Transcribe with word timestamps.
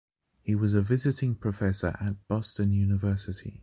He 0.41 0.55
was 0.55 0.73
a 0.73 0.81
visiting 0.81 1.35
professor 1.35 1.95
at 2.01 2.27
Boston 2.27 2.73
University. 2.73 3.59